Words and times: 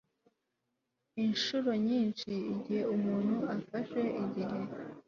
Inshuro 1.23 1.69
nyinshi 1.87 2.31
igihe 2.53 2.81
umuntu 2.95 3.35
afashe 3.55 4.01
igihe 4.23 4.57